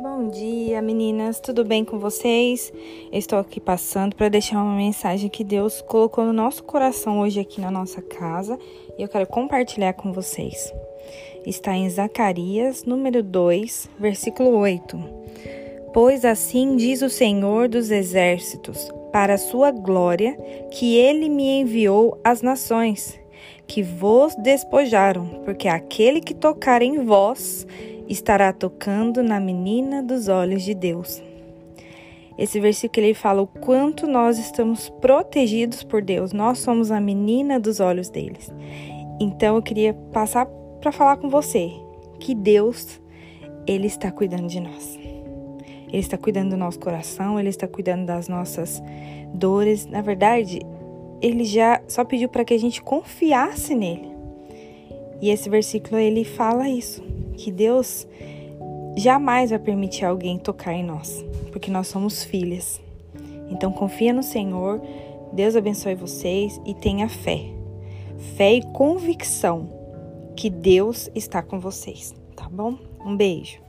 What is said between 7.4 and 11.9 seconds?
aqui na nossa casa e eu quero compartilhar com vocês. Está em